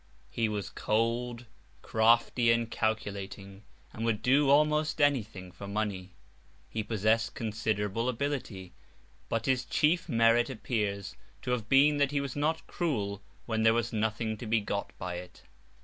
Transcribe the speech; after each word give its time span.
He 0.31 0.49
was 0.49 0.69
very 0.69 0.81
cold, 0.81 1.45
crafty, 1.83 2.49
and 2.51 2.71
calculating, 2.71 3.61
and 3.93 4.03
would 4.03 4.23
do 4.23 4.49
almost 4.49 4.99
anything 4.99 5.51
for 5.51 5.67
money. 5.67 6.15
He 6.71 6.81
possessed 6.83 7.35
considerable 7.35 8.09
ability, 8.09 8.73
but 9.29 9.45
his 9.45 9.63
chief 9.63 10.09
merit 10.09 10.49
appears 10.49 11.15
to 11.43 11.51
have 11.51 11.69
been 11.69 11.97
that 11.97 12.09
he 12.09 12.19
was 12.19 12.35
not 12.35 12.65
cruel 12.65 13.21
when 13.45 13.61
there 13.61 13.75
was 13.75 13.93
nothing 13.93 14.37
to 14.37 14.47
be 14.47 14.59
got 14.59 14.91
by 14.97 15.17
it. 15.17 15.43